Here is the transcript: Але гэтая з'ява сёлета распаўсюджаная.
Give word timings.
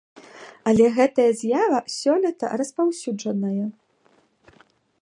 Але 0.69 0.85
гэтая 0.95 1.25
з'ява 1.41 1.79
сёлета 1.99 2.45
распаўсюджаная. 2.63 3.65